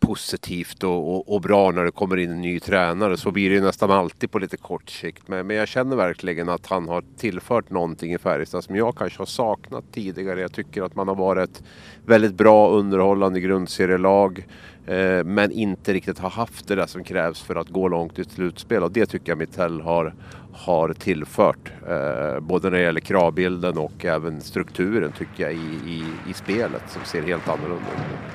positivt 0.00 0.82
och, 0.82 1.14
och, 1.14 1.34
och, 1.34 1.40
bra 1.40 1.70
när 1.70 1.84
det 1.84 1.90
kommer 1.90 2.16
in 2.16 2.30
en 2.30 2.40
ny 2.40 2.60
tränare. 2.60 3.16
Så 3.16 3.30
blir 3.30 3.48
det 3.48 3.54
ju 3.54 3.62
nästan 3.62 3.90
alltid 3.90 4.30
på 4.30 4.38
lite 4.38 4.56
kort 4.56 4.90
sikt. 4.90 5.28
Men, 5.28 5.46
men 5.46 5.56
jag 5.56 5.68
känner 5.68 5.96
verkligen 5.96 6.48
att 6.48 6.66
han 6.66 6.88
har 6.88 7.04
tillfört 7.16 7.70
någonting 7.70 8.14
i 8.14 8.18
Färjestad 8.18 8.64
som 8.64 8.76
jag 8.76 8.96
kanske 8.96 9.18
har 9.18 9.26
saknat 9.26 9.84
tidigare. 9.92 10.40
Jag 10.40 10.52
tycker 10.52 10.82
att 10.82 10.94
man 10.94 11.08
har 11.08 11.14
varit 11.14 11.50
ett 11.50 11.62
väldigt 12.06 12.34
bra 12.34 12.70
underhållande 12.70 13.40
grundserielag. 13.40 14.46
Eh, 14.86 15.24
men 15.24 15.52
inte 15.52 15.92
riktigt 15.92 16.18
har 16.18 16.30
haft 16.30 16.68
det 16.68 16.74
där 16.74 16.86
som 16.86 17.04
krävs 17.04 17.42
för 17.42 17.54
att 17.54 17.68
gå 17.68 17.88
långt 17.88 18.18
i 18.18 18.22
ett 18.22 18.30
slutspel. 18.30 18.82
Och 18.82 18.92
det 18.92 19.06
tycker 19.06 19.32
jag 19.32 19.38
Mittell 19.38 19.80
har, 19.80 20.14
har 20.52 20.92
tillfört. 20.92 21.72
Eh, 21.88 22.40
både 22.40 22.70
när 22.70 22.78
det 22.78 22.84
gäller 22.84 23.00
kravbilden 23.00 23.78
och 23.78 24.04
även 24.04 24.40
strukturen 24.40 25.12
tycker 25.12 25.42
jag 25.42 25.52
i, 25.52 25.56
i, 25.86 26.04
i 26.30 26.34
spelet 26.34 26.82
som 26.88 27.04
ser 27.04 27.22
helt 27.22 27.48
annorlunda 27.48 27.86
ut. 27.86 28.26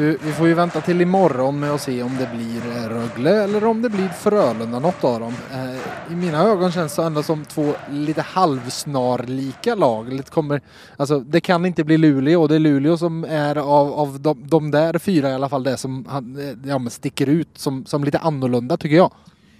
Vi 0.00 0.32
får 0.32 0.46
ju 0.46 0.54
vänta 0.54 0.80
till 0.80 1.00
imorgon 1.00 1.60
med 1.60 1.70
att 1.70 1.80
se 1.80 2.02
om 2.02 2.16
det 2.18 2.28
blir 2.36 2.76
eh, 2.76 2.88
Rögle 2.88 3.42
eller 3.44 3.64
om 3.64 3.82
det 3.82 3.88
blir 3.88 4.08
Frölunda, 4.08 4.78
något 4.78 5.04
av 5.04 5.20
dem. 5.20 5.34
Eh, 5.52 6.12
I 6.12 6.16
mina 6.16 6.42
ögon 6.42 6.72
känns 6.72 6.96
det 6.96 7.02
ändå 7.02 7.22
som 7.22 7.44
två 7.44 7.74
lite 7.90 8.22
halvsnarlika 8.22 9.74
lag. 9.74 10.12
Lite 10.12 10.30
kommer, 10.30 10.60
alltså, 10.96 11.20
det 11.20 11.40
kan 11.40 11.66
inte 11.66 11.84
bli 11.84 11.98
Luleå 11.98 12.42
och 12.42 12.48
det 12.48 12.54
är 12.54 12.58
Luleå 12.58 12.96
som 12.96 13.24
är 13.24 13.56
av, 13.56 13.92
av 13.92 14.20
de, 14.20 14.48
de 14.48 14.70
där 14.70 14.98
fyra 14.98 15.30
i 15.30 15.34
alla 15.34 15.48
fall 15.48 15.62
det 15.62 15.76
som 15.76 16.06
eh, 16.06 16.68
ja, 16.70 16.78
men 16.78 16.90
sticker 16.90 17.26
ut 17.26 17.48
som, 17.54 17.86
som 17.86 18.04
lite 18.04 18.18
annorlunda 18.18 18.76
tycker 18.76 18.96
jag. 18.96 19.12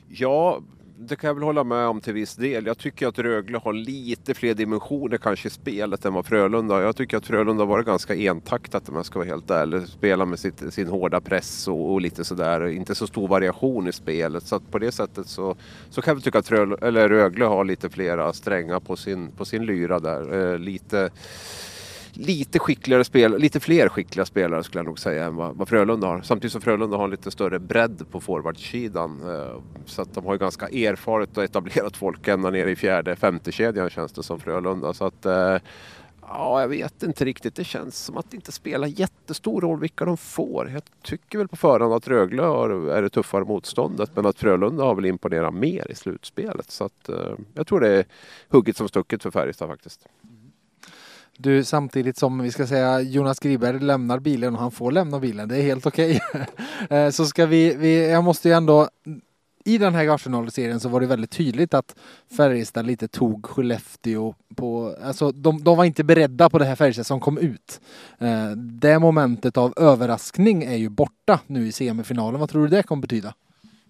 Ja, 0.09 0.61
det 1.03 1.17
kan 1.17 1.29
jag 1.29 1.35
väl 1.35 1.43
hålla 1.43 1.65
med 1.65 1.87
om 1.87 2.01
till 2.01 2.13
viss 2.13 2.37
del. 2.37 2.67
Jag 2.67 2.79
tycker 2.79 3.09
att 3.09 3.19
Rögle 3.19 3.59
har 3.59 3.73
lite 3.73 4.35
fler 4.35 4.55
dimensioner 4.55 5.19
kanske 5.19 5.49
i 5.49 5.51
spelet 5.51 6.05
än 6.05 6.15
vad 6.15 6.27
Frölunda 6.27 6.75
har. 6.75 6.83
Jag 6.83 6.97
tycker 6.97 7.17
att 7.17 7.27
Frölunda 7.27 7.63
har 7.63 7.67
varit 7.69 7.87
ganska 7.87 8.15
entaktat 8.15 8.89
om 8.89 8.97
jag 8.97 9.07
ska 9.07 9.19
vara 9.19 9.29
helt 9.29 9.51
ärlig. 9.51 9.89
Spelar 9.89 10.27
med 10.27 10.39
sitt, 10.39 10.75
sin 10.75 10.89
hårda 10.89 11.21
press 11.21 11.69
och, 11.69 11.93
och, 11.93 12.01
lite 12.01 12.25
sådär. 12.25 12.69
Inte 12.69 12.95
så 12.95 13.07
stor 13.07 13.29
variation 13.29 13.89
i 13.89 13.93
spelet. 13.93 14.47
Så 14.47 14.57
att 14.57 14.71
på 14.71 14.79
det 14.79 14.93
sättet 14.93 15.27
så, 15.27 15.57
så 15.91 16.03
kan 16.03 16.15
jag 16.15 16.25
tycka 16.25 16.39
att 16.39 16.49
Frölunda, 16.49 16.87
eller 16.87 17.09
Rögle 17.09 17.45
har 17.45 17.65
lite 17.65 17.91
flera 17.91 18.33
strängar 18.33 18.81
på 18.81 18.97
sin, 18.97 19.31
på 19.33 19.45
sin 19.45 19.67
lyra 19.67 19.99
där. 19.99 20.53
Eh, 20.53 20.59
lite 20.59 21.11
lite 22.13 22.59
skickligare 22.59 23.05
spel, 23.05 23.39
lite 23.39 23.61
fler 23.61 23.89
skickliga 23.89 24.27
spelare 24.27 24.65
skulle 24.65 24.79
jag 24.79 24.87
nog 24.87 24.99
säga 24.99 25.25
än 25.25 25.37
vad, 25.37 25.57
vad 25.57 25.69
Frölunda 25.69 26.07
har. 26.07 26.23
Samtidigt 26.23 26.53
som 26.53 26.61
Frölunda 26.61 26.97
har 26.97 27.09
lite 27.09 27.31
större 27.31 27.59
bredd 27.59 28.07
på 28.11 28.21
forwardsidan. 28.21 29.21
Eh, 29.35 29.61
så 29.87 30.03
att 30.03 30.15
de 30.15 30.25
har 30.25 30.33
ju 30.33 30.39
ganska 30.39 30.69
erfaret 30.69 31.37
och 31.37 31.45
etablerat 31.45 31.97
folk 31.97 32.29
ända 32.29 32.51
ner 32.51 32.67
i 32.67 32.77
fjärde, 32.77 33.17
femte 33.17 33.53
kedjan 33.53 33.91
känns 33.91 34.13
det 34.13 34.23
som 34.23 34.41
Frölunda. 34.41 34.95
Så 34.95 35.05
att 35.05 35.27
eh, 35.27 35.57
Ja, 36.33 36.61
jag 36.61 36.69
vet 36.69 37.03
inte 37.03 37.25
riktigt. 37.25 37.55
Det 37.55 37.65
känns 37.65 37.99
som 37.99 38.17
att 38.17 38.31
det 38.31 38.37
inte 38.37 38.53
spelar 38.53 38.87
jättestor 38.89 39.61
roll 39.61 39.81
vilka 39.81 40.05
de 40.05 40.17
får. 40.17 40.71
Jag 40.71 40.83
tycker 41.03 41.39
väl 41.39 41.49
på 41.49 41.57
förhand 41.57 41.93
att 41.93 42.09
Rögle 42.09 42.43
är 42.43 43.03
det 43.03 43.09
tuffare 43.09 43.45
motståndet 43.45 44.11
men 44.15 44.27
att 44.27 44.39
Frölunda 44.39 44.85
har 44.85 44.95
väl 44.95 45.07
imponerat 45.07 45.55
mer 45.55 45.91
i 45.91 45.95
slutspelet. 45.95 46.71
Så 46.71 46.85
att, 46.85 47.09
eh, 47.09 47.35
jag 47.55 47.67
tror 47.67 47.81
det 47.81 47.89
är 47.89 48.05
hugget 48.49 48.77
som 48.77 48.89
stucket 48.89 49.23
för 49.23 49.31
Färjestad 49.31 49.69
faktiskt. 49.69 50.09
Du, 51.43 51.65
samtidigt 51.65 52.19
som 52.19 52.39
vi 52.39 52.51
ska 52.51 52.67
säga 52.67 53.01
Jonas 53.01 53.39
Griberg 53.39 53.81
lämnar 53.81 54.19
bilen 54.19 54.55
och 54.55 54.61
han 54.61 54.71
får 54.71 54.93
lämna 54.93 55.21
bilen, 55.21 55.49
det 55.49 55.57
är 55.57 55.63
helt 55.63 55.87
okej. 55.87 56.21
Okay. 56.31 56.47
Eh, 56.91 57.11
så 57.11 57.27
ska 57.27 57.47
vi, 57.47 57.75
vi, 57.75 58.11
jag 58.11 58.25
måste 58.25 58.49
ju 58.49 58.55
ändå 58.55 58.89
i 59.65 59.79
den 59.79 59.95
här 59.95 60.05
kvartsfinalserien 60.05 60.81
så 60.81 60.89
var 60.89 61.01
det 61.01 61.07
väldigt 61.07 61.31
tydligt 61.31 61.75
att 61.75 61.95
Färjestad 62.37 62.87
lite 62.87 63.09
tog 63.09 63.47
Skellefteå 63.47 64.35
på, 64.57 64.97
alltså 65.05 65.33
de, 65.33 65.65
de 65.65 65.77
var 65.77 65.85
inte 65.85 66.05
beredda 66.05 66.51
på 66.51 66.59
det 66.59 66.65
här 66.65 66.77
Färjestad 66.77 67.07
som 67.07 67.21
kom 67.21 67.39
ut. 67.39 67.81
Eh, 68.19 68.51
det 68.51 68.99
momentet 68.99 69.57
av 69.57 69.75
överraskning 69.77 70.65
är 70.65 70.77
ju 70.77 70.89
borta 70.89 71.41
nu 71.47 71.67
i 71.67 71.73
semifinalen. 71.73 72.41
Vad 72.41 72.51
tror 72.51 72.63
du 72.63 72.69
det 72.69 72.83
kommer 72.83 73.03
betyda? 73.03 73.35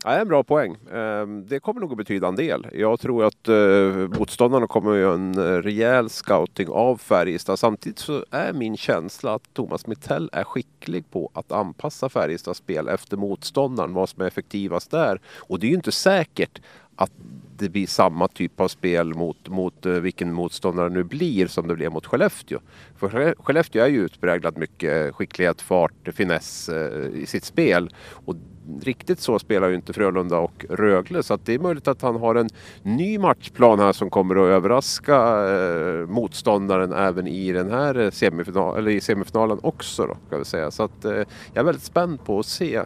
Ja, 0.05 0.11
en 0.11 0.29
bra 0.29 0.43
poäng. 0.43 0.77
Ehm, 0.93 1.47
det 1.47 1.61
kommer 1.61 1.81
nog 1.81 1.91
att 1.91 1.99
betyda 1.99 2.29
en 2.29 2.37
del. 2.37 2.67
Jag 2.73 3.01
tror 3.01 3.25
att 3.25 3.49
eh, 3.49 4.19
motståndarna 4.19 4.67
kommer 4.67 4.93
att 4.93 4.99
göra 4.99 5.15
en 5.15 5.39
eh, 5.39 5.63
rejäl 5.63 6.11
scouting 6.11 6.69
av 6.69 6.97
Färjestad. 6.97 7.59
Samtidigt 7.59 7.99
så 7.99 8.25
är 8.31 8.53
min 8.53 8.77
känsla 8.77 9.35
att 9.35 9.55
Thomas 9.55 9.87
Mittell 9.87 10.31
är 10.33 10.45
skicklig 10.45 11.11
på 11.11 11.31
att 11.35 11.53
anpassa 11.53 12.09
Färjestads 12.09 12.59
spel 12.59 12.89
efter 12.89 13.17
motståndaren, 13.17 13.95
vad 13.95 14.09
som 14.09 14.23
är 14.23 14.27
effektivast 14.27 14.91
där. 14.91 15.21
Och 15.39 15.59
det 15.59 15.67
är 15.67 15.69
ju 15.69 15.75
inte 15.75 15.93
säkert 15.93 16.61
att 17.01 17.13
det 17.57 17.69
blir 17.69 17.87
samma 17.87 18.29
typ 18.29 18.61
av 18.61 18.69
spel 18.69 19.15
mot, 19.15 19.49
mot 19.49 19.87
eh, 19.87 19.93
vilken 19.93 20.33
motståndare 20.33 20.89
det 20.89 20.95
nu 20.95 21.05
blir 21.05 21.47
som 21.47 21.69
det 21.69 21.75
blev 21.75 21.93
mot 21.93 22.07
Skellefteå. 22.07 22.59
För 22.97 23.35
Skellefteå 23.43 23.83
är 23.83 23.89
ju 23.89 24.05
utpräglat 24.05 24.57
mycket 24.57 25.15
skicklighet, 25.15 25.63
fart, 25.63 26.09
finess 26.13 26.69
eh, 26.69 27.07
i 27.15 27.27
sitt 27.27 27.45
spel. 27.45 27.95
Och 28.27 28.37
riktigt 28.83 29.21
så 29.21 29.39
spelar 29.39 29.69
ju 29.69 29.75
inte 29.75 29.93
Frölunda 29.93 30.39
och 30.39 30.67
Rögle 30.69 31.23
så 31.23 31.35
att 31.35 31.47
det 31.47 31.55
är 31.55 31.59
möjligt 31.59 31.89
att 31.89 32.03
han 32.03 32.17
har 32.17 32.35
en 32.35 32.49
ny 32.83 33.19
matchplan 33.19 33.79
här 33.79 33.93
som 33.93 34.11
kommer 34.11 34.37
att 34.37 34.51
överraska 34.57 35.17
eh, 35.51 36.07
motståndaren 36.07 36.93
även 36.93 37.27
i 37.27 37.53
den 37.53 37.71
här 37.71 38.11
semifinal, 38.11 38.79
eller 38.79 38.91
i 38.91 39.01
semifinalen 39.01 39.59
också. 39.63 40.07
Då, 40.07 40.17
kan 40.31 40.39
vi 40.39 40.45
säga. 40.45 40.71
Så 40.71 40.83
att, 40.83 41.05
jag 41.05 41.27
är 41.55 41.63
väldigt 41.63 41.85
spänd 41.85 42.25
på 42.25 42.39
att 42.39 42.47
se 42.47 42.83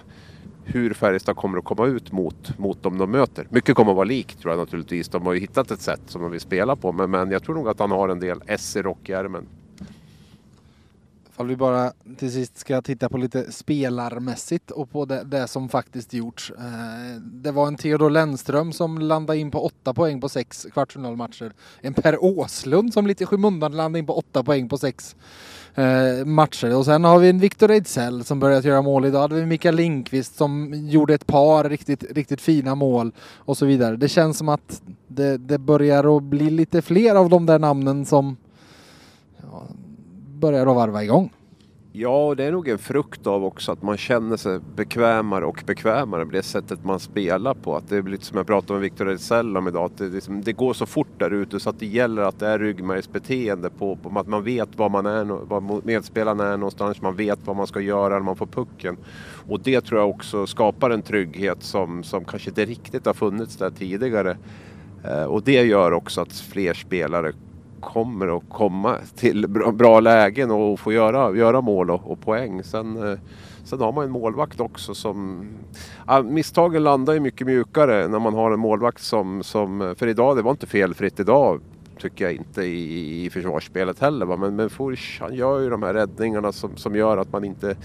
hur 0.64 0.94
Färjestad 0.94 1.36
kommer 1.36 1.58
att 1.58 1.64
komma 1.64 1.86
ut 1.86 2.12
mot, 2.12 2.58
mot 2.58 2.82
dem 2.82 2.98
de 2.98 3.10
möter. 3.10 3.46
Mycket 3.50 3.76
kommer 3.76 3.90
att 3.90 3.96
vara 3.96 4.04
likt 4.04 4.40
tror 4.40 4.52
jag 4.52 4.58
naturligtvis. 4.58 5.08
De 5.08 5.26
har 5.26 5.32
ju 5.32 5.40
hittat 5.40 5.70
ett 5.70 5.80
sätt 5.80 6.00
som 6.06 6.22
de 6.22 6.30
vill 6.30 6.40
spela 6.40 6.76
på. 6.76 6.92
Men, 6.92 7.10
men 7.10 7.30
jag 7.30 7.42
tror 7.42 7.54
nog 7.54 7.68
att 7.68 7.78
han 7.78 7.90
har 7.90 8.08
en 8.08 8.20
del 8.20 8.42
S 8.46 8.76
i 8.76 8.82
rockärmen. 8.82 9.46
Ifall 11.34 11.46
vi 11.46 11.56
bara 11.56 11.92
till 12.16 12.32
sist 12.32 12.58
ska 12.58 12.82
titta 12.82 13.08
på 13.08 13.18
lite 13.18 13.52
spelarmässigt 13.52 14.70
och 14.70 14.90
på 14.90 15.04
det, 15.04 15.24
det 15.24 15.48
som 15.48 15.68
faktiskt 15.68 16.14
gjorts. 16.14 16.52
Eh, 16.58 17.20
det 17.20 17.50
var 17.50 17.66
en 17.66 17.76
Theodor 17.76 18.10
Lennström 18.10 18.72
som 18.72 18.98
landade 18.98 19.38
in 19.38 19.50
på 19.50 19.64
åtta 19.64 19.94
poäng 19.94 20.20
på 20.20 20.28
sex 20.28 20.66
kvartsfinalmatcher. 20.72 21.52
En 21.80 21.94
Per 21.94 22.24
Åslund 22.24 22.92
som 22.92 23.06
lite 23.06 23.24
i 23.24 23.26
skymundan 23.26 23.76
landade 23.76 23.98
in 23.98 24.06
på 24.06 24.18
åtta 24.18 24.44
poäng 24.44 24.68
på 24.68 24.78
sex 24.78 25.16
eh, 25.74 26.24
matcher. 26.24 26.76
Och 26.76 26.84
sen 26.84 27.04
har 27.04 27.18
vi 27.18 27.28
en 27.28 27.38
Viktor 27.38 27.70
Ejdsell 27.70 28.24
som 28.24 28.40
börjat 28.40 28.64
göra 28.64 28.82
mål 28.82 29.04
idag. 29.04 29.20
Hade 29.20 29.34
vi 29.34 29.46
Mikael 29.46 29.76
Lindqvist 29.76 30.36
som 30.36 30.74
gjorde 30.88 31.14
ett 31.14 31.26
par 31.26 31.68
riktigt, 31.68 32.04
riktigt 32.10 32.40
fina 32.40 32.74
mål 32.74 33.12
och 33.36 33.56
så 33.56 33.66
vidare. 33.66 33.96
Det 33.96 34.08
känns 34.08 34.38
som 34.38 34.48
att 34.48 34.82
det, 35.08 35.36
det 35.36 35.58
börjar 35.58 36.16
att 36.16 36.22
bli 36.22 36.50
lite 36.50 36.82
fler 36.82 37.14
av 37.14 37.28
de 37.28 37.46
där 37.46 37.58
namnen 37.58 38.04
som 38.04 38.36
ja, 39.42 39.62
börjar 40.44 40.66
att 40.66 40.76
varva 40.76 41.04
igång. 41.04 41.32
Ja, 41.92 42.34
det 42.36 42.44
är 42.44 42.52
nog 42.52 42.68
en 42.68 42.78
frukt 42.78 43.26
av 43.26 43.44
också 43.44 43.72
att 43.72 43.82
man 43.82 43.96
känner 43.96 44.36
sig 44.36 44.60
bekvämare 44.76 45.44
och 45.44 45.62
bekvämare 45.66 46.24
med 46.24 46.34
det 46.34 46.42
sättet 46.42 46.84
man 46.84 47.00
spelar 47.00 47.54
på. 47.54 47.76
Att 47.76 47.88
det 47.88 47.96
är 47.96 48.02
lite 48.02 48.24
som 48.24 48.36
jag 48.36 48.46
pratade 48.46 48.72
med 48.72 48.82
Victor 48.82 49.10
Edsell 49.10 49.56
om 49.56 49.68
idag, 49.68 49.84
att 49.84 49.98
det, 49.98 50.08
liksom, 50.08 50.42
det, 50.42 50.52
går 50.52 50.74
så 50.74 50.86
fort 50.86 51.18
där 51.18 51.30
ute 51.30 51.60
så 51.60 51.70
att 51.70 51.80
det 51.80 51.86
gäller 51.86 52.22
att 52.22 52.38
det 52.38 52.46
är 52.46 52.58
ryggmärgsbeteende 52.58 53.70
på, 53.70 53.96
på 53.96 54.18
att 54.18 54.26
man 54.26 54.44
vet 54.44 54.68
var 54.76 54.88
man 54.88 55.06
är, 55.06 55.24
var 55.24 55.86
medspelarna 55.86 56.52
är 56.52 56.56
någonstans, 56.56 57.02
man 57.02 57.16
vet 57.16 57.38
vad 57.44 57.56
man 57.56 57.66
ska 57.66 57.80
göra 57.80 58.14
när 58.14 58.24
man 58.24 58.36
får 58.36 58.46
pucken. 58.46 58.96
Och 59.48 59.60
det 59.60 59.80
tror 59.80 60.00
jag 60.00 60.10
också 60.10 60.46
skapar 60.46 60.90
en 60.90 61.02
trygghet 61.02 61.62
som, 61.62 62.02
som 62.02 62.24
kanske 62.24 62.50
inte 62.50 62.64
riktigt 62.64 63.06
har 63.06 63.14
funnits 63.14 63.56
där 63.56 63.70
tidigare. 63.70 64.36
Eh, 65.04 65.24
och 65.24 65.42
det 65.42 65.62
gör 65.62 65.92
också 65.92 66.20
att 66.20 66.32
fler 66.32 66.74
spelare 66.74 67.32
kommer 67.84 68.36
att 68.36 68.42
komma 68.48 68.98
till 69.16 69.48
bra, 69.48 69.72
bra 69.72 70.00
lägen 70.00 70.50
och 70.50 70.80
få 70.80 70.92
göra, 70.92 71.36
göra 71.36 71.60
mål 71.60 71.90
och, 71.90 72.10
och 72.10 72.20
poäng. 72.20 72.62
Sen, 72.64 73.12
eh, 73.12 73.18
sen 73.64 73.80
har 73.80 73.92
man 73.92 74.04
en 74.04 74.10
målvakt 74.10 74.60
också 74.60 74.94
som... 74.94 75.48
Ja, 76.06 76.22
misstagen 76.22 76.84
landar 76.84 77.12
ju 77.12 77.20
mycket 77.20 77.46
mjukare 77.46 78.08
när 78.08 78.18
man 78.18 78.34
har 78.34 78.50
en 78.50 78.60
målvakt 78.60 79.02
som, 79.02 79.42
som... 79.42 79.94
För 79.98 80.06
idag, 80.06 80.36
det 80.36 80.42
var 80.42 80.50
inte 80.50 80.66
felfritt 80.66 81.20
idag 81.20 81.60
tycker 81.98 82.24
jag 82.24 82.34
inte 82.34 82.62
i, 82.62 83.24
i 83.24 83.30
försvarsspelet 83.30 83.98
heller. 83.98 84.26
Va? 84.26 84.36
Men, 84.36 84.56
men 84.56 84.70
Furch 84.70 85.20
han 85.20 85.34
gör 85.34 85.60
ju 85.60 85.70
de 85.70 85.82
här 85.82 85.94
räddningarna 85.94 86.52
som, 86.52 86.76
som 86.76 86.96
gör 86.96 87.16
att 87.16 87.32
man 87.32 87.44
inte... 87.44 87.76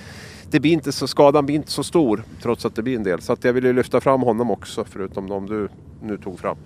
Det 0.52 0.60
blir 0.60 0.72
inte 0.72 0.92
så, 0.92 1.08
skadan 1.08 1.46
blir 1.46 1.56
inte 1.56 1.72
så 1.72 1.84
stor 1.84 2.24
trots 2.42 2.66
att 2.66 2.76
det 2.76 2.84
blir 2.84 2.96
en 2.96 3.04
del. 3.04 3.22
Så 3.22 3.34
att 3.34 3.44
jag 3.44 3.54
vill 3.54 3.64
ju 3.64 3.74
lyfta 3.74 4.02
fram 4.02 4.22
honom 4.22 4.52
också 4.52 4.84
förutom 4.84 5.30
de 5.30 5.46
du 5.46 5.70
nu 6.02 6.18
tog 6.18 6.40
fram. 6.40 6.58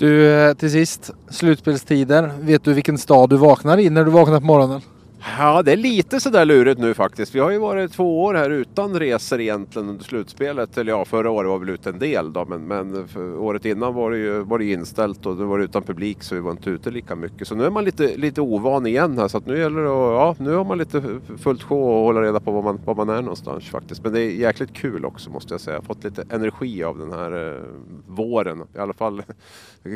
Du, 0.00 0.32
eh, 0.32 0.54
till 0.54 0.70
sist, 0.70 1.10
slutspelstider. 1.30 2.30
Vet 2.40 2.64
du 2.64 2.72
vilken 2.72 2.98
stad 2.98 3.30
du 3.30 3.36
vaknar 3.36 3.78
i 3.78 3.90
när 3.90 4.04
du 4.04 4.10
vaknar 4.10 4.40
på 4.40 4.46
morgonen? 4.46 4.80
Ja, 5.22 5.62
det 5.62 5.72
är 5.72 5.76
lite 5.76 6.20
sådär 6.20 6.44
lurigt 6.44 6.80
nu 6.80 6.94
faktiskt. 6.94 7.34
Vi 7.34 7.40
har 7.40 7.50
ju 7.50 7.58
varit 7.58 7.92
två 7.92 8.22
år 8.22 8.34
här 8.34 8.50
utan 8.50 8.98
resor 8.98 9.40
egentligen 9.40 9.88
under 9.88 10.04
slutspelet. 10.04 10.78
Eller 10.78 10.92
ja, 10.92 11.04
förra 11.04 11.30
året 11.30 11.48
var 11.48 11.58
vi 11.58 11.64
väl 11.64 11.74
ute 11.74 11.90
en 11.90 11.98
del 11.98 12.32
då, 12.32 12.44
men, 12.44 12.60
men 12.60 13.08
året 13.38 13.64
innan 13.64 13.94
var 13.94 14.10
det 14.10 14.18
ju 14.18 14.40
var 14.40 14.58
det 14.58 14.64
inställt 14.64 15.26
och 15.26 15.36
det 15.36 15.44
var 15.44 15.58
utan 15.58 15.82
publik 15.82 16.22
så 16.22 16.34
vi 16.34 16.40
var 16.40 16.50
inte 16.50 16.70
ute 16.70 16.90
lika 16.90 17.16
mycket. 17.16 17.48
Så 17.48 17.54
nu 17.54 17.64
är 17.64 17.70
man 17.70 17.84
lite, 17.84 18.16
lite 18.16 18.40
ovan 18.40 18.86
igen 18.86 19.18
här 19.18 19.28
så 19.28 19.38
att 19.38 19.46
nu 19.46 19.58
gäller 19.58 19.80
det 19.80 19.90
att, 19.90 20.38
ja, 20.38 20.44
nu 20.44 20.54
har 20.54 20.64
man 20.64 20.78
lite 20.78 21.02
fullt 21.38 21.62
sjå 21.62 21.82
och 21.82 22.04
hålla 22.04 22.22
reda 22.22 22.40
på 22.40 22.52
var 22.52 22.62
man, 22.62 22.80
var 22.84 22.94
man 22.94 23.08
är 23.08 23.22
någonstans 23.22 23.70
faktiskt. 23.70 24.04
Men 24.04 24.12
det 24.12 24.20
är 24.20 24.30
jäkligt 24.30 24.72
kul 24.72 25.04
också 25.04 25.30
måste 25.30 25.54
jag 25.54 25.60
säga. 25.60 25.74
Jag 25.74 25.80
har 25.80 25.86
fått 25.86 26.04
lite 26.04 26.24
energi 26.30 26.84
av 26.84 26.98
den 26.98 27.12
här 27.12 27.54
eh, 27.54 27.62
våren. 28.06 28.62
I 28.74 28.78
alla 28.78 28.92
fall 28.92 29.22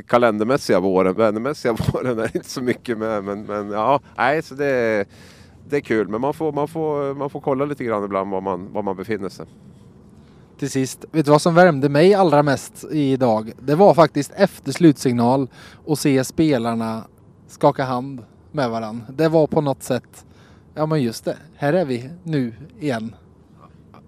kalendermässiga 0.06 0.80
våren. 0.80 1.14
Vädermässiga 1.14 1.72
våren 1.92 2.18
är 2.18 2.36
inte 2.36 2.50
så 2.50 2.62
mycket 2.62 2.98
med 2.98 3.24
men, 3.24 3.42
men 3.42 3.70
ja, 3.70 4.00
nej 4.16 4.42
så 4.42 4.54
det 4.54 5.06
det 5.68 5.76
är 5.76 5.80
kul, 5.80 6.08
men 6.08 6.20
man 6.20 6.34
får, 6.34 6.52
man, 6.52 6.68
får, 6.68 7.14
man 7.14 7.30
får 7.30 7.40
kolla 7.40 7.64
lite 7.64 7.84
grann 7.84 8.04
ibland 8.04 8.30
var 8.30 8.40
man, 8.40 8.72
var 8.72 8.82
man 8.82 8.96
befinner 8.96 9.28
sig. 9.28 9.46
Till 10.58 10.70
sist, 10.70 11.04
vet 11.12 11.24
du 11.24 11.30
vad 11.30 11.42
som 11.42 11.54
värmde 11.54 11.88
mig 11.88 12.14
allra 12.14 12.42
mest 12.42 12.84
idag? 12.90 13.52
Det 13.58 13.74
var 13.74 13.94
faktiskt 13.94 14.32
efter 14.36 14.72
slutsignal 14.72 15.48
och 15.84 15.98
se 15.98 16.24
spelarna 16.24 17.04
skaka 17.48 17.84
hand 17.84 18.22
med 18.52 18.70
varandra. 18.70 19.06
Det 19.08 19.28
var 19.28 19.46
på 19.46 19.60
något 19.60 19.82
sätt, 19.82 20.26
ja 20.74 20.86
men 20.86 21.02
just 21.02 21.24
det, 21.24 21.36
här 21.56 21.72
är 21.72 21.84
vi 21.84 22.10
nu 22.22 22.54
igen. 22.80 23.14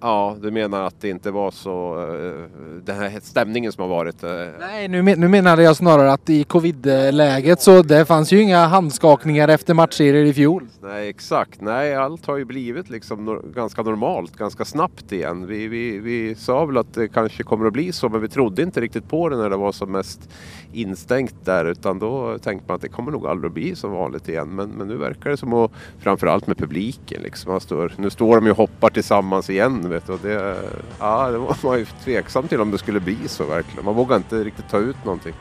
Ja, 0.01 0.37
du 0.41 0.51
menar 0.51 0.83
att 0.83 1.01
det 1.01 1.09
inte 1.09 1.31
var 1.31 1.51
så, 1.51 1.99
eh, 1.99 2.61
den 2.85 2.97
här 2.97 3.21
stämningen 3.23 3.73
som 3.73 3.83
har 3.83 3.89
varit. 3.89 4.23
eh, 4.23 4.31
Nej, 4.61 4.89
nu, 4.89 5.03
nu 5.03 5.29
menade 5.29 5.63
jag 5.63 5.77
snarare 5.77 6.13
att 6.13 6.31
i 6.31 6.45
covid-läget 6.45 7.61
så 7.61 7.83
det 7.83 8.05
fanns 8.05 8.33
ju 8.33 8.43
inga 8.43 8.67
handskakningar 8.67 9.49
efter 9.49 9.75
matchserier 9.75 10.25
i 10.25 10.35
fjol. 10.35 10.67
Nej, 10.83 11.09
exakt. 11.09 11.61
Nej, 11.61 11.95
allt 11.95 12.27
har 12.27 12.37
ju 12.37 12.45
blivit 12.45 12.91
liksom 12.91 13.43
ganska 13.55 13.83
normalt, 13.83 14.37
ganska 14.37 14.65
snabbt 14.65 15.13
igen. 15.13 15.47
Vi, 15.47 15.69
vi, 15.69 15.99
vi 15.99 16.35
sa 16.35 16.65
väl 16.65 16.77
att 16.77 16.95
det 16.95 17.09
kanske 17.09 17.43
kommer 17.43 17.67
att 17.67 17.73
bli 17.73 17.93
så, 17.93 18.09
men 18.09 18.21
vi 18.21 18.29
trodde 18.29 18.63
inte 18.63 18.81
riktigt 18.81 19.09
på 19.09 19.29
det 19.29 19.37
när 19.37 19.51
det 19.51 19.57
var 19.57 19.73
som 19.73 19.93
mest 19.93 20.29
instängt 20.73 21.35
där. 21.45 21.65
Utan 21.65 21.99
då 21.99 22.39
tänkte 22.39 22.65
man 22.69 22.75
att 22.75 22.83
det 22.83 22.89
kommer 22.89 23.13
nog 23.13 23.27
aldrig 23.27 23.53
bli 23.53 23.77
som 23.77 23.91
vanligt 23.93 24.29
igen. 24.29 24.49
Men, 24.49 24.69
men 24.71 24.89
nu 24.89 24.97
verkar 24.97 25.31
det 25.31 25.37
som 25.37 25.53
att, 25.53 25.71
framförallt 25.99 26.47
med 26.47 26.57
publiken, 26.59 27.23
liksom, 27.23 27.61
står, 27.61 27.93
nu 27.97 28.11
står 28.11 28.37
de 28.37 28.45
ju 28.45 28.51
och 28.51 28.57
hoppar 28.57 28.91
tillsammans 28.91 29.51
igen. 29.51 29.86
Vet 29.89 30.07
du, 30.07 30.13
och 30.13 30.19
det, 30.23 30.57
ja, 30.99 31.31
det 31.31 31.39
var 31.39 31.57
man 31.63 31.79
ju 31.79 31.87
tveksam 32.05 32.49
till 32.49 32.61
om 32.61 32.71
det 32.71 32.79
skulle 32.79 33.01
bli 33.01 33.17
så 33.27 33.45
verkligen. 33.45 33.85
Man 33.85 33.95
vågar 33.95 34.17
inte 34.17 34.45
riktigt 34.45 34.69
ta 34.69 34.79
ut 34.79 35.05
någonting. 35.05 35.35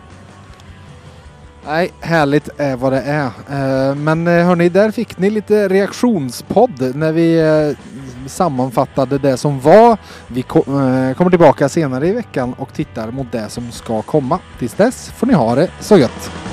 Nej, 1.68 1.92
härligt 2.00 2.50
är 2.58 2.75
vad 2.75 2.94
det 2.94 3.02
är. 3.02 3.25
Eh, 3.25 3.96
men 3.96 4.28
eh, 4.28 4.46
hörni, 4.46 4.70
där 4.70 4.92
fick 4.92 5.18
ni 5.18 5.30
lite 5.30 5.68
reaktionspodd 5.68 6.96
när 6.96 7.12
vi 7.12 7.40
eh, 7.40 7.78
sammanfattade 8.28 9.18
det 9.18 9.38
som 9.38 9.60
var. 9.60 9.98
Vi 10.28 10.44
kommer 10.44 11.30
tillbaka 11.30 11.70
senare 11.70 12.08
i 12.08 12.12
veckan 12.12 12.54
och 12.54 12.74
tittar 12.74 13.12
mot 13.12 13.32
det 13.32 13.50
som 13.50 13.72
ska 13.72 14.02
komma. 14.02 14.40
Tills 14.60 14.74
dess 14.74 15.10
får 15.10 15.28
ni 15.28 15.34
ha 15.34 15.56
det 15.56 15.72
så 15.80 15.98
gött. 15.98 16.45